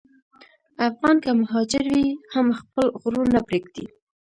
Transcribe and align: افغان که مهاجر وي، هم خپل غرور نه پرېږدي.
افغان 0.89 1.15
که 1.23 1.31
مهاجر 1.41 1.85
وي، 1.93 2.07
هم 2.33 2.47
خپل 2.59 2.85
غرور 3.01 3.25
نه 3.35 3.41
پرېږدي. 3.47 3.85